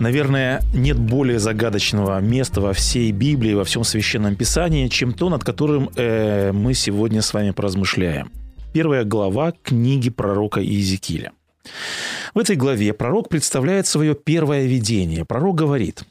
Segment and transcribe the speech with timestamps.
[0.00, 5.44] Наверное, нет более загадочного места во всей Библии, во всем Священном Писании, чем то, над
[5.44, 8.32] которым э, мы сегодня с вами поразмышляем.
[8.72, 11.32] Первая глава книги пророка Иезекииля.
[12.32, 15.26] В этой главе пророк представляет свое первое видение.
[15.26, 16.04] Пророк говорит,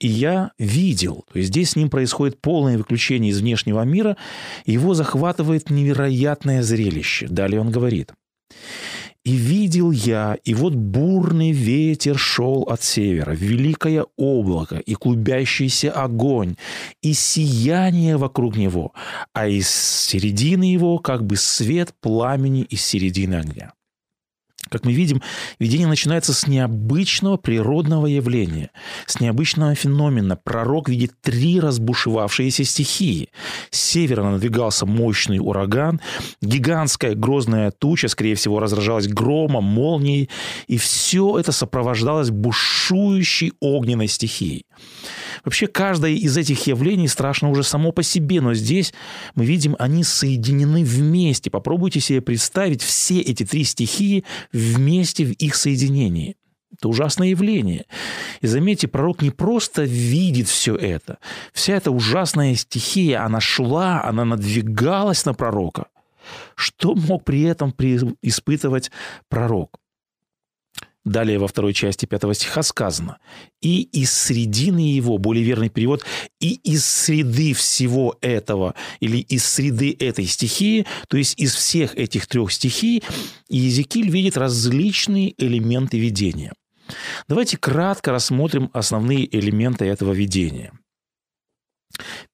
[0.00, 1.24] «И я видел».
[1.32, 4.16] То есть здесь с ним происходит полное выключение из внешнего мира,
[4.66, 7.28] его захватывает невероятное зрелище.
[7.28, 8.10] Далее он говорит,
[9.24, 16.56] и видел я, и вот бурный ветер шел от севера, великое облако и клубящийся огонь,
[17.02, 18.92] и сияние вокруг него,
[19.32, 23.72] а из середины его как бы свет пламени из середины огня.
[24.70, 25.20] Как мы видим,
[25.58, 28.70] видение начинается с необычного природного явления,
[29.06, 30.36] с необычного феномена.
[30.36, 33.28] Пророк видит три разбушевавшиеся стихии.
[33.70, 36.00] С севера надвигался мощный ураган,
[36.40, 40.30] гигантская грозная туча, скорее всего, разражалась громом, молнией,
[40.68, 44.64] и все это сопровождалось бушующей огненной стихией.
[45.44, 48.92] Вообще, каждое из этих явлений страшно уже само по себе, но здесь
[49.34, 51.50] мы видим, они соединены вместе.
[51.50, 56.36] Попробуйте себе представить все эти три стихии вместе в их соединении.
[56.72, 57.84] Это ужасное явление.
[58.40, 61.18] И заметьте, пророк не просто видит все это.
[61.52, 65.86] Вся эта ужасная стихия, она шла, она надвигалась на пророка.
[66.54, 67.74] Что мог при этом
[68.22, 68.90] испытывать
[69.28, 69.81] пророк?
[71.04, 73.18] Далее во второй части пятого стиха сказано
[73.60, 76.04] «И из средины его», более верный перевод,
[76.38, 82.28] «и из среды всего этого» или «из среды этой стихии», то есть из всех этих
[82.28, 83.02] трех стихий,
[83.48, 86.52] Иезекииль видит различные элементы видения.
[87.26, 90.72] Давайте кратко рассмотрим основные элементы этого видения–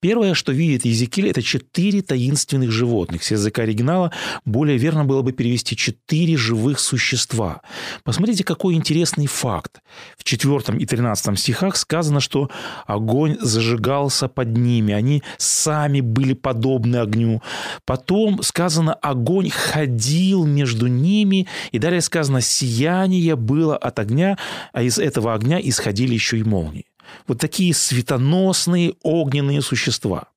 [0.00, 3.22] Первое, что видит Езекииль, это четыре таинственных животных.
[3.24, 4.12] С языка оригинала
[4.44, 7.62] более верно было бы перевести четыре живых существа.
[8.04, 9.80] Посмотрите, какой интересный факт.
[10.16, 12.50] В четвертом и тринадцатом стихах сказано, что
[12.86, 17.42] огонь зажигался под ними, они сами были подобны огню.
[17.84, 24.38] Потом сказано, огонь ходил между ними, и далее сказано, сияние было от огня,
[24.72, 26.86] а из этого огня исходили еще и молнии.
[27.26, 30.28] Вот такие светоносные огненные существа.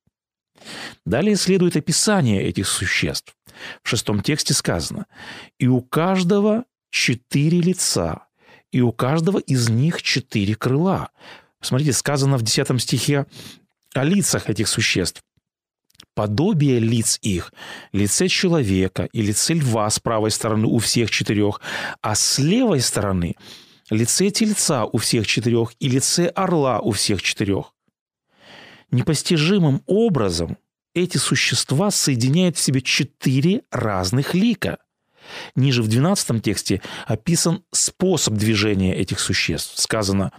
[1.05, 3.35] Далее следует описание этих существ.
[3.83, 5.05] В шестом тексте сказано
[5.59, 8.27] «И у каждого четыре лица,
[8.71, 11.09] и у каждого из них четыре крыла».
[11.61, 13.27] Смотрите, сказано в десятом стихе
[13.93, 15.21] о лицах этих существ.
[16.13, 17.53] Подобие лиц их,
[17.93, 21.61] лице человека и лице льва с правой стороны у всех четырех,
[22.01, 23.35] а с левой стороны–
[23.95, 27.73] лице тельца у всех четырех и лице орла у всех четырех.
[28.91, 30.57] Непостижимым образом
[30.93, 34.79] эти существа соединяют в себе четыре разных лика.
[35.55, 39.79] Ниже в 12 тексте описан способ движения этих существ.
[39.79, 40.31] Сказано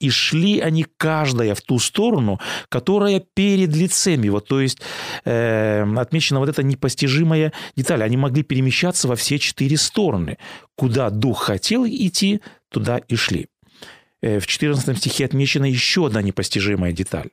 [0.00, 4.40] «И шли они каждая в ту сторону, которая перед лицем его».
[4.40, 4.80] То есть
[5.24, 8.02] э, отмечена вот эта непостижимая деталь.
[8.02, 10.38] Они могли перемещаться во все четыре стороны.
[10.74, 12.40] Куда дух хотел идти,
[12.70, 13.46] туда и шли.
[14.22, 17.30] Э, в 14 стихе отмечена еще одна непостижимая деталь.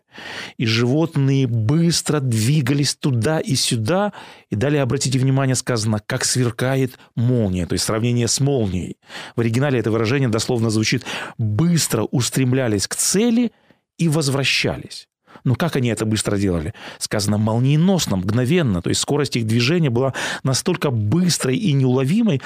[0.57, 4.13] «И животные быстро двигались туда и сюда».
[4.49, 8.97] И далее, обратите внимание, сказано, как сверкает молния, то есть сравнение с молнией.
[9.35, 11.03] В оригинале это выражение дословно звучит
[11.37, 13.51] «быстро устремлялись к цели
[13.97, 15.07] и возвращались».
[15.43, 16.73] Но как они это быстро делали?
[16.99, 18.81] Сказано молниеносно, мгновенно.
[18.81, 22.41] То есть скорость их движения была настолько быстрой и неуловимой,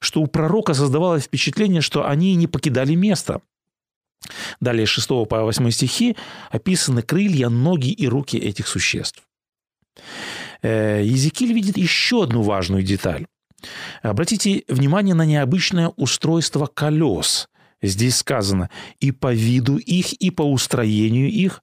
[0.00, 3.40] что у пророка создавалось впечатление, что они не покидали место.
[4.60, 6.16] Далее с 6 по 8 стихи
[6.50, 9.22] описаны крылья, ноги и руки этих существ.
[10.62, 13.26] Э, Езекиль видит еще одну важную деталь.
[14.02, 17.48] Обратите внимание на необычное устройство колес.
[17.86, 18.70] Здесь сказано
[19.00, 21.62] «и по виду их, и по устроению их».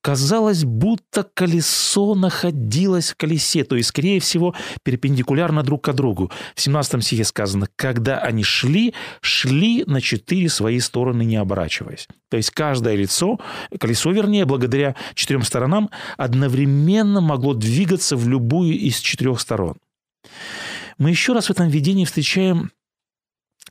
[0.00, 6.30] Казалось, будто колесо находилось в колесе, то есть, скорее всего, перпендикулярно друг к другу.
[6.54, 12.06] В 17 стихе сказано «когда они шли, шли на четыре свои стороны, не оборачиваясь».
[12.28, 13.40] То есть, каждое лицо,
[13.80, 15.88] колесо, вернее, благодаря четырем сторонам,
[16.18, 19.76] одновременно могло двигаться в любую из четырех сторон.
[20.98, 22.70] Мы еще раз в этом видении встречаем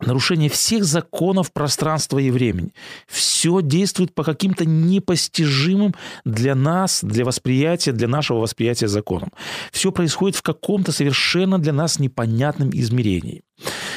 [0.01, 2.74] нарушение всех законов пространства и времени.
[3.07, 5.94] Все действует по каким-то непостижимым
[6.25, 9.31] для нас, для восприятия, для нашего восприятия законам.
[9.72, 13.44] Все происходит в каком-то совершенно для нас непонятном измерении.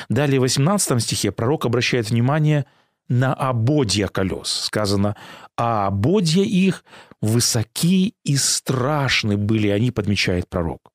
[0.09, 2.67] Далее в 18 стихе пророк обращает внимание
[3.09, 4.49] на ободья колес.
[4.49, 5.17] Сказано,
[5.57, 6.85] а ободья их
[7.23, 10.91] высоки и страшны были, они, подмечает пророк.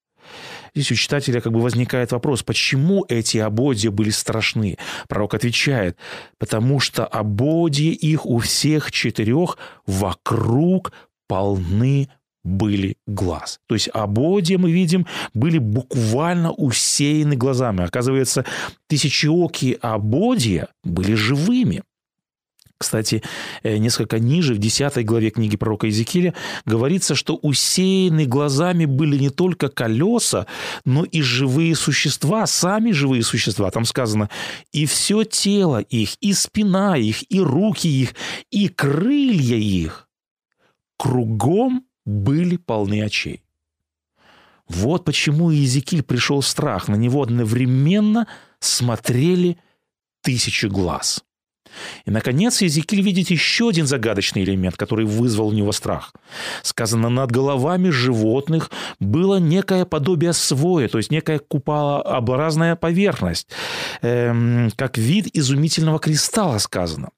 [0.74, 4.78] Здесь у читателя как бы возникает вопрос, почему эти ободья были страшны?
[5.10, 5.98] Пророк отвечает,
[6.38, 10.94] потому что ободья их у всех четырех вокруг
[11.28, 12.10] полны
[12.44, 13.60] были глаз.
[13.68, 17.84] То есть ободья, мы видим, были буквально усеяны глазами.
[17.84, 18.46] Оказывается,
[18.88, 21.84] тысячеокие ободья были живыми.
[22.82, 23.22] Кстати,
[23.62, 26.34] э, несколько ниже, в 10 главе книги пророка Иезекииля,
[26.66, 30.48] говорится, что усеяны глазами были не только колеса,
[30.84, 33.70] но и живые существа, сами живые существа.
[33.70, 34.32] Там сказано,
[34.72, 38.16] и все тело их, и спина их, и руки их,
[38.50, 40.08] и крылья их
[40.98, 43.44] кругом были полны очей.
[44.68, 46.88] Вот почему Иезекииль пришел в страх.
[46.88, 48.26] На него одновременно
[48.60, 49.60] смотрели
[50.24, 51.24] тысячи глаз–
[52.06, 56.14] и, наконец, Езекиль видит еще один загадочный элемент, который вызвал у него страх.
[56.64, 63.48] Сказано, над головами животных было некое подобие своя, то есть некая куполообразная поверхность,
[64.02, 67.10] эм, как вид изумительного кристалла сказано.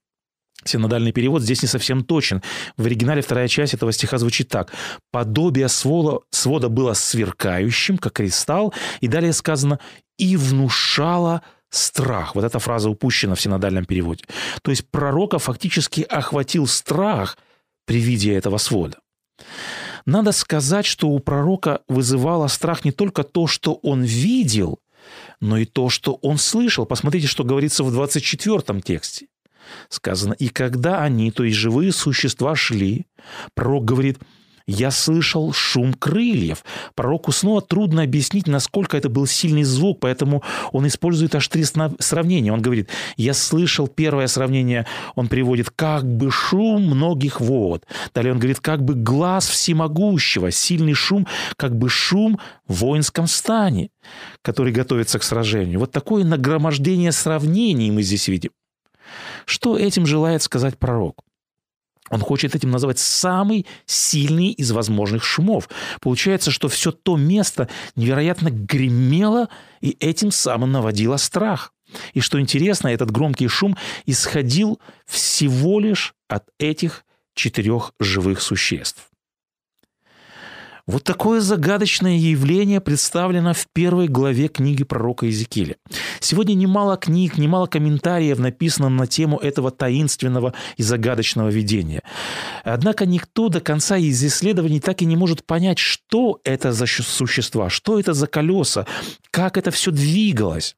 [0.66, 2.42] Синодальный перевод здесь не совсем точен.
[2.78, 4.72] В оригинале вторая часть этого стиха звучит так.
[5.12, 8.74] «Подобие свода, свода было сверкающим, как кристалл».
[9.02, 9.80] И далее сказано
[10.18, 11.42] «и внушало
[11.74, 12.36] страх.
[12.36, 14.24] Вот эта фраза упущена в синодальном переводе.
[14.62, 17.38] То есть пророка фактически охватил страх
[17.86, 18.98] при виде этого свода.
[20.06, 24.80] Надо сказать, что у пророка вызывало страх не только то, что он видел,
[25.40, 26.86] но и то, что он слышал.
[26.86, 29.28] Посмотрите, что говорится в 24 тексте.
[29.90, 33.08] Сказано, и когда они, то есть живые существа, шли,
[33.56, 34.20] пророк говорит–
[34.68, 36.64] я слышал шум крыльев.
[36.96, 41.64] Пророку снова трудно объяснить, насколько это был сильный звук, поэтому он использует аж три
[42.00, 42.54] сравнения.
[42.54, 47.86] Он говорит, я слышал первое сравнение, он приводит, как бы шум многих вод.
[48.14, 51.28] Далее он говорит, как бы глаз всемогущего, сильный шум,
[51.58, 53.90] как бы шум в воинском стане,
[54.42, 55.80] который готовится к сражению.
[55.80, 58.52] Вот такое нагромождение сравнений мы здесь видим.
[59.46, 61.22] Что этим желает сказать пророк?
[62.14, 65.68] Он хочет этим назвать самый сильный из возможных шумов.
[66.00, 69.50] Получается, что все то место невероятно гремело
[69.82, 71.74] и этим самым наводило страх.
[72.14, 73.76] И что интересно, этот громкий шум
[74.06, 79.10] исходил всего лишь от этих четырех живых существ.
[80.86, 85.78] Вот такое загадочное явление представлено в первой главе книги пророка Иезекииля.
[86.20, 92.04] Сегодня немало книг, немало комментариев написано на тему этого таинственного и загадочного видения.
[92.66, 97.70] Однако никто до конца из исследований так и не может понять, что это за существа,
[97.70, 98.86] что это за колеса,
[99.32, 100.76] как это все двигалось.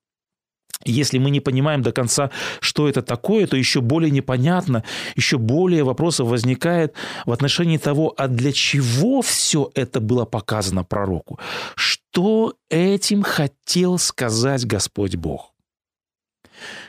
[0.84, 2.30] Если мы не понимаем до конца,
[2.60, 4.84] что это такое, то еще более непонятно,
[5.16, 6.94] еще более вопросов возникает
[7.26, 11.40] в отношении того, а для чего все это было показано пророку?
[11.76, 15.54] Что этим хотел сказать Господь Бог?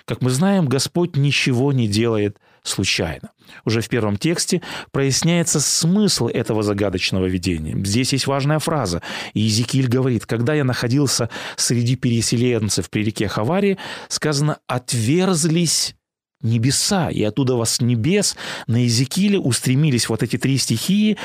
[0.04, 3.30] Как мы знаем, Господь ничего не делает случайно.
[3.64, 7.76] Уже в первом тексте проясняется смысл этого загадочного видения.
[7.84, 9.02] Здесь есть важная фраза.
[9.34, 15.94] Иезекииль говорит, когда я находился среди переселенцев при реке Хавари, сказано «отверзлись
[16.42, 21.16] небеса, и оттуда вас небес на Иезекииле устремились вот эти три стихии,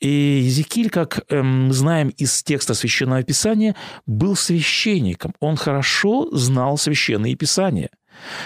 [0.00, 3.74] и Езекиль, как эм, мы знаем из текста Священного Писания,
[4.06, 5.34] был священником.
[5.40, 7.90] Он хорошо знал Священные Писания.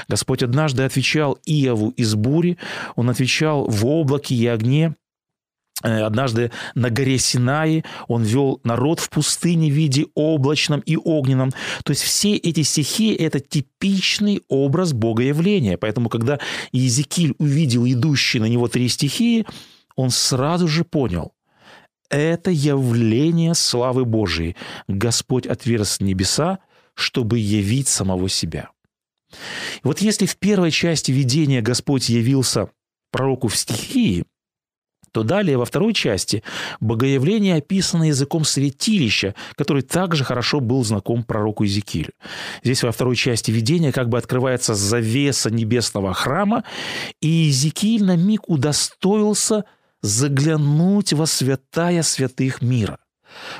[0.09, 2.59] Господь однажды отвечал Иову из бури,
[2.97, 4.95] он отвечал в облаке и огне,
[5.83, 11.51] э, Однажды на горе Синаи он вел народ в пустыне в виде облачном и огненном.
[11.85, 15.77] То есть все эти стихи– это типичный образ Богоявления.
[15.77, 16.39] Поэтому, когда
[16.73, 19.47] Иезекииль увидел идущие на него три стихии,
[19.97, 21.33] он сразу же понял–
[22.13, 24.55] это явление славы Божией.
[24.87, 26.59] Господь отверз небеса,
[26.95, 28.69] чтобы явить самого себя.
[29.83, 32.69] Вот если в первой части видения Господь явился
[33.11, 34.25] пророку в стихии,
[35.13, 36.43] то далее во второй части
[36.81, 42.13] богоявление описано языком святилища, который также хорошо был знаком пророку Иезекиилю.
[42.65, 46.65] Здесь во второй части видения как бы открывается завеса небесного храма,
[47.21, 49.65] и Иезекииль на миг удостоился
[50.01, 52.99] заглянуть во святая святых мира.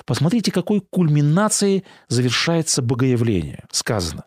[0.05, 3.65] Посмотрите, какой кульминацией завершается богоявление.
[3.71, 4.25] Сказано,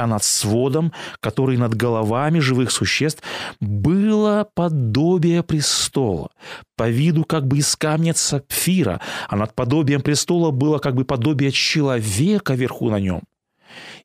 [0.00, 3.22] а над сводом, который над головами живых существ,
[3.60, 6.30] было подобие престола,
[6.74, 11.52] по виду как бы из камня сапфира, а над подобием престола было как бы подобие
[11.52, 13.20] человека вверху на нем.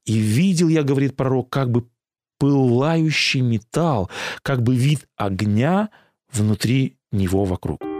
[0.05, 1.87] И видел я, говорит пророк, как бы
[2.39, 4.09] пылающий металл,
[4.41, 5.89] как бы вид огня
[6.29, 7.94] внутри него вокруг.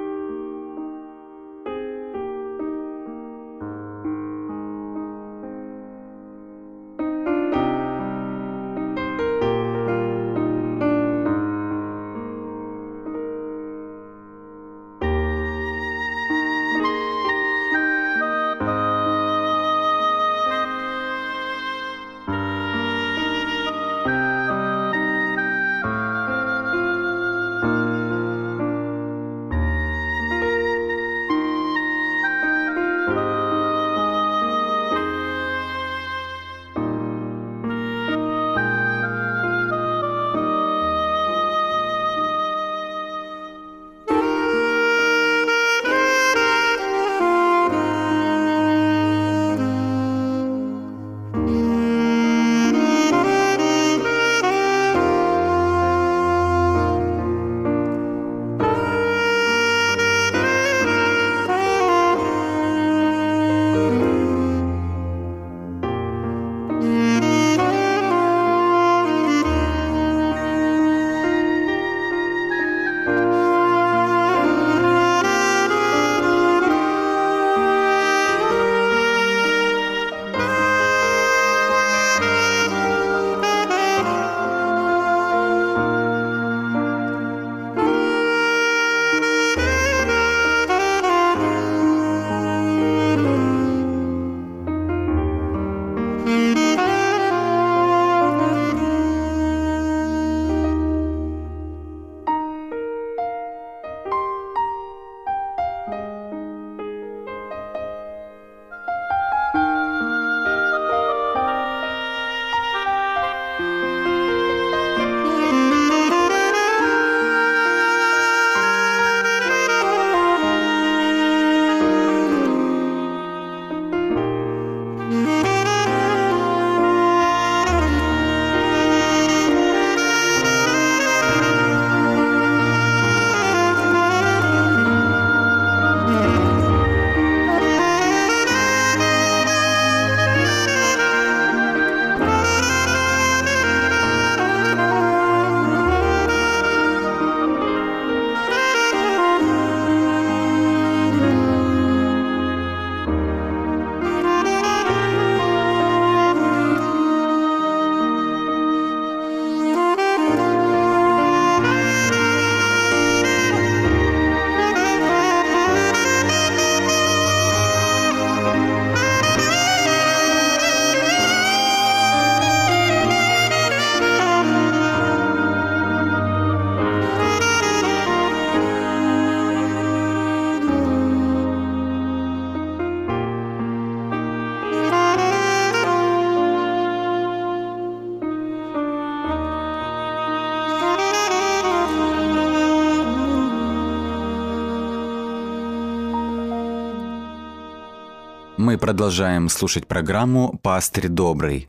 [198.58, 201.68] Мы продолжаем слушать программу «Пастырь добрый».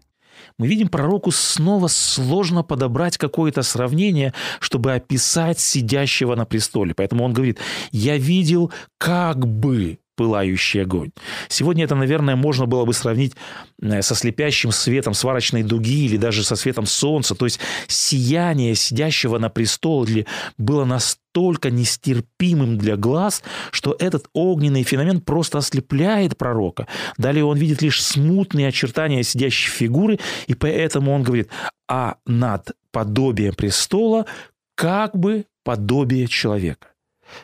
[0.57, 6.95] Мы видим пророку снова сложно подобрать какое-то сравнение, чтобы описать сидящего на престоле.
[6.95, 7.59] Поэтому он говорит,
[7.90, 11.11] я видел как бы пылающий огонь.
[11.49, 13.35] Сегодня это, наверное, можно было бы сравнить
[13.80, 17.35] э, со слепящим светом сварочной дуги или даже со светом солнца.
[17.35, 20.26] То есть сияние сидящего на престоле
[20.58, 26.87] было настолько нестерпимым для глаз, что этот огненный феномен просто ослепляет пророка.
[27.18, 31.50] Далее он видит лишь смутные очертания сидящей фигуры, и поэтому он говорит,
[31.88, 34.26] а над подобием престола
[34.75, 36.88] как бы подобие человека.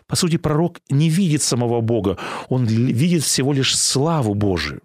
[0.07, 4.83] По сути, пророк не видит самого Бога, он видит всего лишь славу Божию.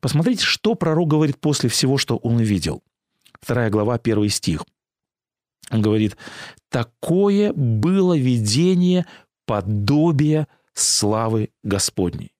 [0.00, 2.82] Посмотрите, что пророк говорит после всего, что он видел.
[3.40, 4.64] Вторая глава, первый стих.
[5.70, 6.16] Он говорит,
[6.68, 9.06] «Такое было видение
[9.46, 12.33] подобия славы Господней».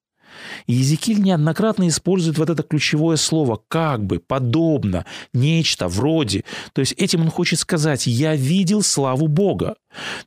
[0.66, 6.44] И Езекиль неоднократно использует вот это ключевое слово «как бы», «подобно», «нечто», «вроде».
[6.72, 9.76] То есть этим он хочет сказать «я видел славу Бога»,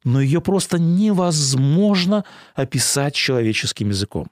[0.03, 2.23] но ее просто невозможно
[2.55, 4.27] описать человеческим языком.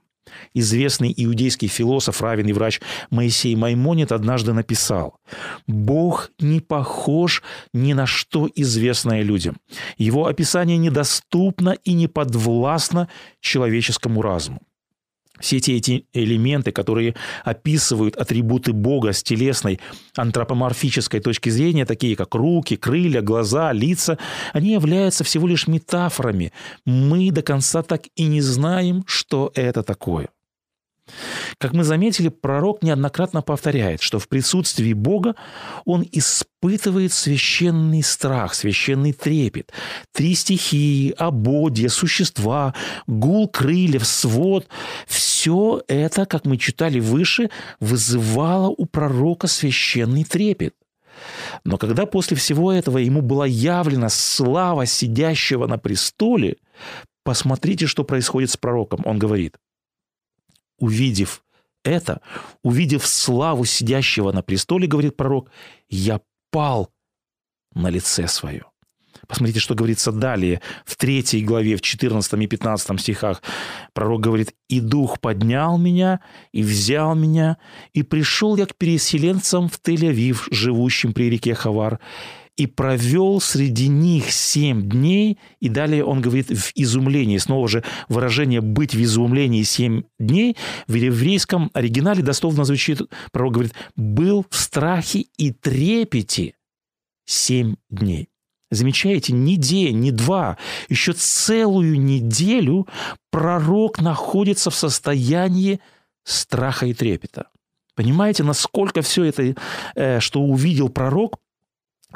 [0.54, 5.20] Известный иудейский философ, равен и врач Моисей Маймонит однажды написал
[5.68, 9.58] «Бог не похож ни на что известное людям.
[9.98, 13.08] Его описание недоступно и не подвластно
[13.40, 14.62] человеческому разуму.
[15.40, 19.80] Все эти, эти элементы, которые описывают атрибуты Бога с телесной
[20.16, 24.18] антропоморфической точки зрения, такие как руки, крылья, глаза, лица,
[24.54, 26.52] они являются всего лишь метафорами.
[26.86, 30.30] Мы до конца так и не знаем, что это такое.
[31.58, 35.36] Как мы заметили, пророк неоднократно повторяет, что в присутствии Бога
[35.86, 39.72] он испытывает священный страх, священный трепет.
[40.12, 42.74] Три стихии, ободья, существа,
[43.08, 44.68] гул крыльев, свод–
[45.08, 50.76] все это, как мы читали выше, вызывало у пророка священный трепет.
[51.64, 56.58] Но когда после всего этого ему была явлена слава сидящего на престоле,
[57.24, 59.02] посмотрите, что происходит с пророком.
[59.06, 59.56] Он говорит,
[60.78, 61.44] увидев
[61.84, 62.22] это,
[62.64, 65.52] увидев славу сидящего на престоле, говорит пророк,
[65.88, 66.20] я
[66.52, 66.92] пал
[67.74, 68.66] на лице свое.
[69.28, 73.42] Посмотрите, что говорится далее, в третьей главе, в 14 и 15 стихах.
[73.94, 76.20] Пророк говорит, «И Дух поднял меня,
[76.52, 77.58] и взял меня,
[77.94, 82.00] и пришел я к переселенцам в Тель-Авив, живущим при реке Хавар,
[82.58, 88.62] и провел среди них семь дней, и далее он говорит в изумлении, снова же выражение
[88.62, 90.56] «быть в изумлении семь дней»
[90.88, 96.56] в еврейском оригинале дословно звучит, пророк говорит, «был в страхе и трепете
[97.26, 98.30] семь дней».
[98.72, 100.58] Замечаете, не день, не два,
[100.90, 102.88] еще целую неделю
[103.32, 105.80] пророк находится в состоянии
[106.24, 107.50] страха и трепета.
[107.96, 109.56] Понимаете, насколько все это,
[109.96, 111.38] э, что увидел пророк,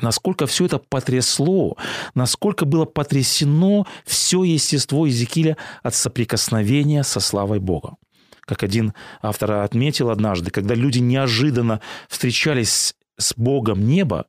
[0.01, 1.77] насколько все это потрясло,
[2.15, 7.95] насколько было потрясено все естество Иезекииля от соприкосновения со славой Бога.
[8.41, 14.25] Как один автор отметил однажды, когда люди неожиданно встречались с Богом неба,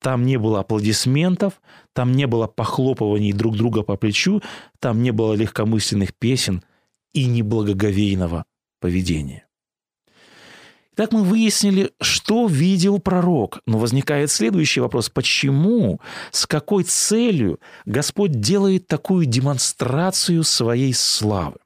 [0.00, 1.60] там не было аплодисментов,
[1.92, 4.42] там не было похлопываний друг друга по плечу,
[4.80, 6.64] там не было легкомысленных песен
[7.12, 8.44] и неблагоговейного
[8.80, 9.46] поведения.
[11.00, 13.60] Так мы выяснили, что видел пророк.
[13.64, 15.08] Но возникает следующий вопрос.
[15.08, 15.98] Почему,
[16.30, 21.56] с какой целью Господь делает такую демонстрацию своей славы?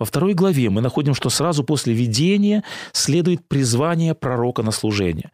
[0.00, 5.30] Во второй главе мы находим, что сразу после видения следует призвание пророка на служение.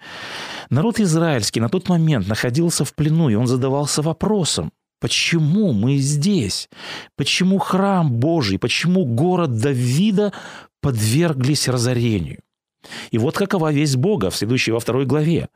[0.69, 4.71] Народ израильский на тот момент находился в плену, и он задавался вопросом,
[5.01, 6.69] Почему мы здесь?
[7.17, 8.59] Почему храм Божий?
[8.59, 10.35] Почему город Давида
[10.83, 12.41] подверглись разорению?
[13.11, 15.49] И вот какова весть Бога в следующей во второй главе.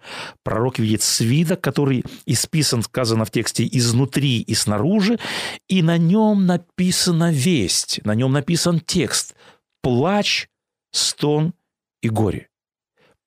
[0.42, 5.18] Пророк видит свиток, который исписан, сказано в тексте, изнутри и снаружи,
[5.68, 9.34] и на нем написана весть, на нем написан текст
[9.82, 10.48] «Плач,
[10.92, 11.54] стон
[12.02, 12.48] и горе».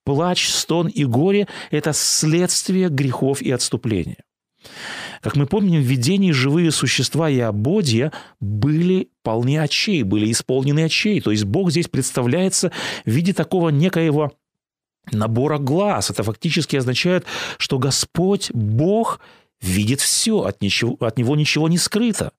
[0.06, 4.24] Плач, стон и горе– это следствие грехов и отступления.
[5.22, 11.22] Как мы помним, в видении живые существа и ободья были полны очей, были исполнены очей.
[11.22, 12.72] То есть Бог здесь представляется
[13.06, 14.32] в виде такого некоего
[15.12, 16.10] набора глаз.
[16.10, 17.26] Это фактически означает,
[17.58, 19.20] что Господь, Бог–
[19.62, 22.32] видит все, от, ничего, от него ничего не скрыто.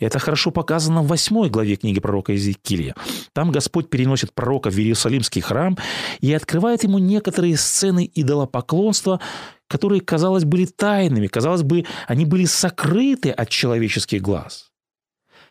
[0.00, 2.94] Это хорошо показано в восьмой главе книги пророка Иезекииля.
[3.32, 5.76] Там Господь переносит пророка в Иерусалимский храм
[6.20, 9.20] и открывает ему некоторые сцены идолопоклонства,
[9.68, 14.70] которые, казалось, были тайными, казалось бы, они были сокрыты от человеческих глаз.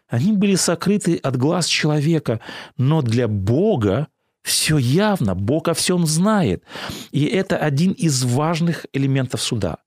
[0.07, 2.41] Они были сокрыты от глаз человека,
[2.77, 4.07] но для Бога
[4.43, 6.63] все явно, Бог о всем знает.
[7.11, 9.77] И это один из важных элементов суда.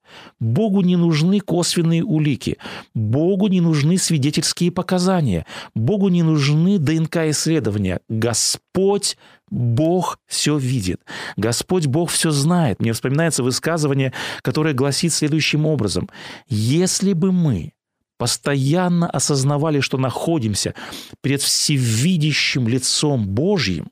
[0.40, 2.59] Богу не нужны косвенные улики,
[2.94, 8.00] Богу не нужны свидетельские показания, Богу не нужны ДНК-исследования.
[8.09, 9.16] Господь
[9.50, 11.00] Бог все видит.
[11.37, 12.81] Господь Бог все знает.
[12.81, 16.09] Мне вспоминается высказывание, которое гласит следующим образом.
[16.48, 17.72] Если бы мы
[18.16, 20.74] постоянно осознавали, что находимся
[21.20, 23.90] перед всевидящим лицом Божьим,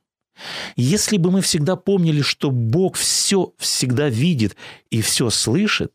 [0.76, 4.56] если бы мы всегда помнили, что Бог все всегда видит
[4.90, 5.92] и все слышит,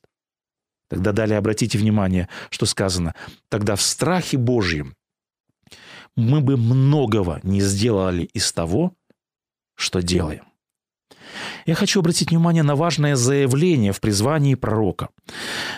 [0.89, 3.13] тогда далее обратите внимание, что сказано,
[3.49, 4.95] тогда в страхе Божьем
[6.15, 8.93] мы бы многого не сделали из того,
[9.75, 10.46] что делаем.
[11.65, 15.09] Я хочу обратить внимание на важное заявление в призвании пророка.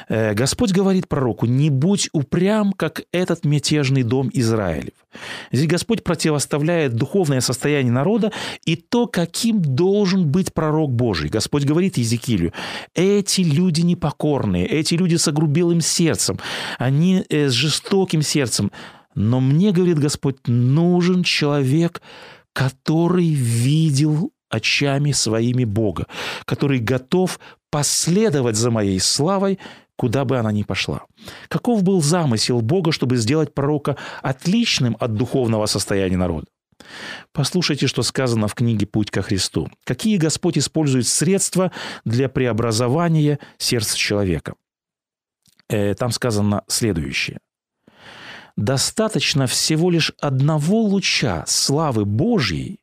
[0.07, 4.93] Э, Господь говорит пророку, не будь упрям, как этот мятежный дом Израилев.
[5.51, 8.31] Здесь Господь противоставляет духовное состояние народа
[8.65, 11.29] и то, каким должен быть пророк Божий.
[11.29, 12.53] Господь говорит Езекилю,
[12.93, 16.39] эти люди непокорные, эти люди с огрубелым сердцем,
[16.77, 18.71] они э, с жестоким сердцем,
[19.15, 22.01] Но мне, говорит Господь, нужен человек,
[22.53, 26.07] который видел очами своими Бога,
[26.45, 29.59] который готов последовать за моей славой,
[29.95, 31.01] куда бы она ни пошла.
[31.49, 36.47] Каков был замысел Бога, чтобы сделать пророка отличным от духовного состояния народа?
[37.33, 39.69] Послушайте, что сказано в книге «Путь ко Христу».
[39.83, 41.71] Какие Господь использует средства
[42.05, 44.55] для преобразования сердца человека?
[45.69, 47.39] Э, там сказано следующее.
[48.55, 52.78] «Достаточно всего лишь одного луча славы Божьей,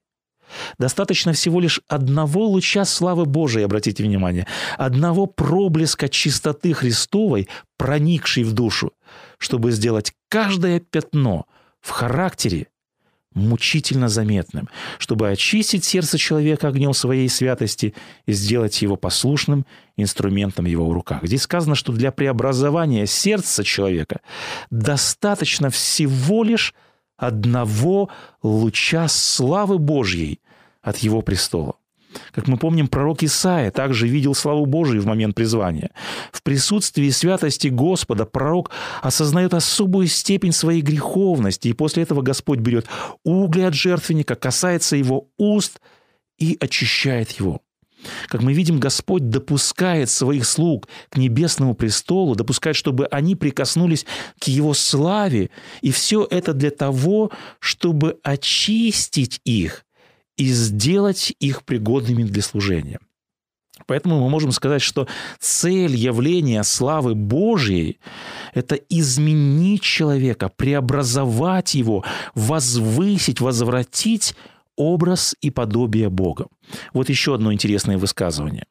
[0.78, 4.46] Достаточно всего лишь одного луча славы Божией, обратите внимание,
[4.78, 8.92] одного проблеска чистоты Христовой, проникшей в душу,
[9.38, 11.46] чтобы сделать каждое пятно
[11.80, 12.68] в характере
[13.36, 20.68] мучительно заметным, чтобы очистить сердце человека огнем своей святости и сделать его послушным инструментом в
[20.68, 21.20] его руках.
[21.22, 24.20] Здесь сказано, что для преобразования сердца человека
[24.70, 26.74] достаточно всего лишь
[27.16, 28.10] одного
[28.42, 30.40] луча славы Божьей
[30.82, 31.76] от его престола.
[32.32, 35.90] Как мы помним, пророк Исаия также видел славу Божию в момент призвания.
[36.32, 38.70] В присутствии святости Господа пророк
[39.02, 42.86] осознает особую степень своей греховности, и после этого Господь берет
[43.24, 45.80] угли от жертвенника, касается его уст
[46.38, 47.60] и очищает его.
[48.28, 54.06] Как мы видим, Господь допускает своих слуг к небесному престолу, допускает, чтобы они прикоснулись
[54.38, 55.50] к Его славе,
[55.82, 59.84] и все это для того, чтобы очистить их
[60.36, 62.98] и сделать их пригодными для служения.
[63.86, 65.06] Поэтому мы можем сказать, что
[65.38, 68.00] цель явления славы Божьей–
[68.54, 72.02] это изменить человека, преобразовать его,
[72.34, 74.34] возвысить, возвратить
[74.76, 76.46] образ и подобие Бога.
[76.92, 78.66] Вот еще одно интересное высказывание.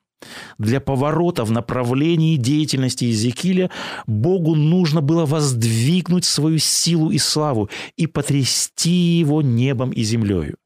[0.58, 3.70] Для поворота в направлении деятельности Иезекииля
[4.08, 10.58] Богу нужно было воздвигнуть свою силу и славу и потрясти его небом и землею.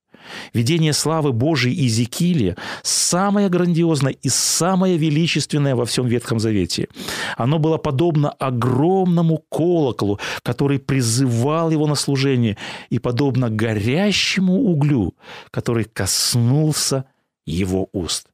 [0.53, 6.87] Видение славы Божией Иезекииля самое грандиозное и самое величественное во всем Ветхом Завете.
[7.37, 12.57] Оно было подобно огромному колоколу, который призывал его на служение,
[12.89, 15.15] и подобно горящему углю,
[15.51, 17.05] который коснулся
[17.45, 18.27] его уст.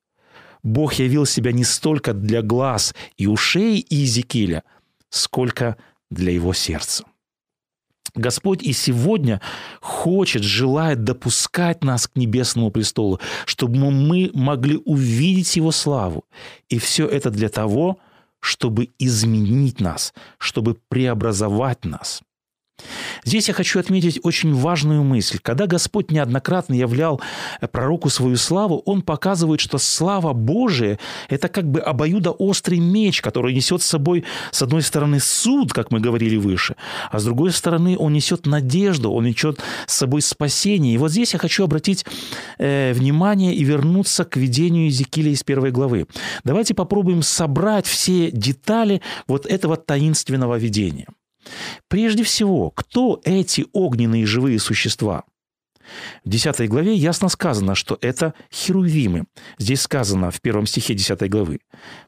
[0.63, 4.63] Бог явил себя не столько для глаз и ушей Иезекииля,
[5.09, 5.77] сколько
[6.09, 7.05] для его сердца.
[8.15, 9.41] Господь и сегодня
[9.81, 16.25] хочет, желает допускать нас к небесному престолу, чтобы мы могли увидеть Его славу.
[16.69, 17.99] И все это для того,
[18.39, 22.21] чтобы изменить нас, чтобы преобразовать нас–
[23.25, 25.39] Здесь я хочу отметить очень важную мысль.
[25.41, 27.19] Когда Господь неоднократно являл
[27.59, 33.53] э, пророку свою славу, Он показывает, что слава Божия– это как бы обоюдоострый меч, который
[33.53, 36.75] несет с собой, с одной стороны, суд, как мы говорили выше,
[37.11, 40.93] а с другой стороны, он несет надежду, он несет с собой спасение.
[40.93, 42.05] И вот здесь я хочу обратить
[42.59, 46.05] э, внимание и вернуться к видению Иезекииля из первой главы.
[46.43, 51.07] Давайте попробуем собрать все детали вот этого таинственного видения.
[51.87, 55.23] Прежде всего, кто эти огненные живые существа?
[56.23, 59.25] В 10 главе ясно сказано, что это херувимы.
[59.57, 61.59] Здесь сказано в первом стихе 10 главы.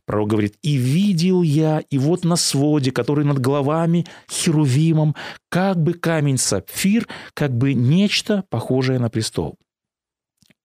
[0.06, 5.15] Пророк говорит, «И видел я, и вот на своде, который над головами херувимом,
[5.50, 9.58] как бы камень сапфир, как бы нечто похожее на престол».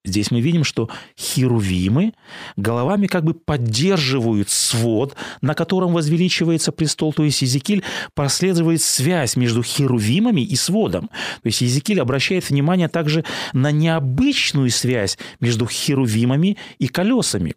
[0.05, 2.15] Здесь мы видим, что херувимы
[2.57, 7.13] головами как бы поддерживают свод, на котором возвеличивается престол.
[7.13, 7.85] То есть Езекиль
[8.15, 11.09] прослеживает связь между херувимами и сводом.
[11.09, 17.55] То есть Езекиль обращает внимание также на необычную связь между херувимами и колесами.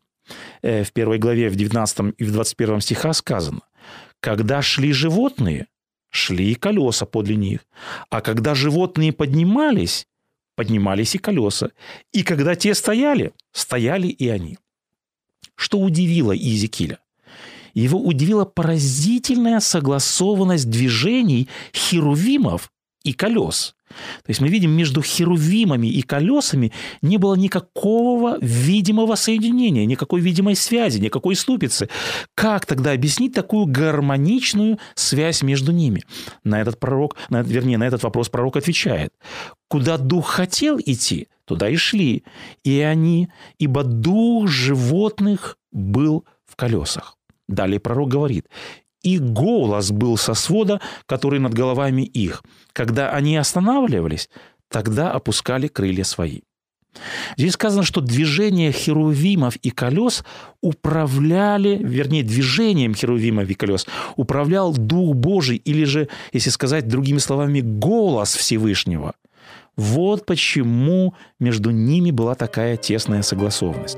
[0.61, 3.61] Э, в первой главе, в 19 и в 21 стиха сказано,
[4.19, 5.65] «Когда шли животные,
[6.11, 7.61] шли и колеса подле них,
[8.09, 10.07] а когда животные поднимались,
[10.55, 11.71] поднимались и колеса.
[12.11, 14.57] И когда те стояли, стояли и они.
[15.55, 16.99] Что удивило Иезекииля?
[17.73, 22.71] Его удивила поразительная согласованность движений херувимов
[23.03, 23.74] и колес.
[23.87, 26.71] То есть мы видим, между херувимами и колесами
[27.01, 31.89] не было никакого видимого соединения, никакой видимой связи, никакой ступицы.
[32.33, 36.03] Как тогда объяснить такую гармоничную связь между ними?
[36.43, 39.13] На этот пророк, на, вернее, на этот вопрос пророк отвечает.
[39.67, 42.23] Куда дух хотел идти, туда и шли.
[42.63, 47.17] И они, ибо дух животных был в колесах.
[47.47, 48.47] Далее пророк говорит,
[49.05, 52.43] и голос был со свода, который над головами их.
[52.73, 54.29] Когда они останавливались,
[54.67, 56.41] тогда опускали крылья свои.
[57.37, 60.23] Здесь сказано, что движение херувимов и колес
[60.61, 67.61] управляли, вернее, движением херувимов и колес управлял Дух Божий, или же, если сказать другими словами,
[67.61, 69.13] голос Всевышнего.
[69.75, 73.97] Вот почему между ними была такая тесная согласованность.